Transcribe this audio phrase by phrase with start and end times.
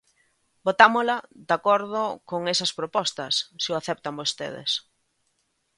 [0.67, 1.17] Votámola
[1.47, 4.71] de acordo con esas propostas, se o aceptan vostedes.